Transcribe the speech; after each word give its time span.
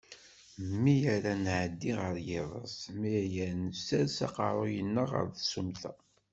Mi 0.83 0.95
ara 1.15 1.33
nɛedi 1.43 1.91
ɣer 2.01 2.15
yiḍes, 2.27 2.75
mi 2.99 3.11
ara 3.19 3.45
nsers 3.63 4.17
aqerruy-nneɣ 4.27 5.09
ɣer 5.15 5.27
tsumta. 5.31 5.91